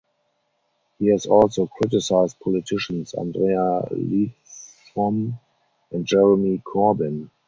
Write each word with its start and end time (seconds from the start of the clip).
He 0.97 1.09
has 1.09 1.27
also 1.27 1.67
criticised 1.67 2.37
politicians 2.43 3.13
Andrea 3.13 3.83
Leadsom 3.91 5.37
and 5.91 6.05
Jeremy 6.07 6.57
Corbyn. 6.65 7.29